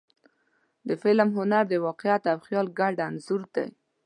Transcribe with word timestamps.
د 0.87 0.89
فلم 1.01 1.29
هنر 1.37 1.63
د 1.69 1.73
واقعیت 1.85 2.23
او 2.31 2.37
خیال 2.45 2.67
ګډ 2.79 2.95
انځور 3.07 3.41
دی. 3.55 3.67